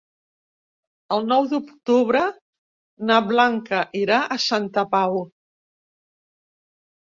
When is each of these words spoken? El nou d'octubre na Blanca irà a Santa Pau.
El 1.17 1.27
nou 1.31 1.45
d'octubre 1.51 2.23
na 3.11 3.19
Blanca 3.29 3.83
irà 4.01 4.19
a 4.25 4.41
Santa 4.49 4.87
Pau. 4.97 5.23